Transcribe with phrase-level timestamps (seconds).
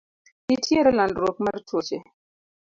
[0.47, 1.97] Nitiere landruok mar tuoche.